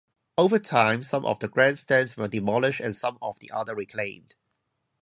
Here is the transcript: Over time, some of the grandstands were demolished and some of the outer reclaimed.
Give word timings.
Over 0.35 0.57
time, 0.57 1.03
some 1.03 1.25
of 1.25 1.37
the 1.41 1.47
grandstands 1.47 2.17
were 2.17 2.27
demolished 2.27 2.79
and 2.81 2.95
some 2.95 3.19
of 3.21 3.39
the 3.39 3.51
outer 3.51 3.75
reclaimed. 3.75 4.33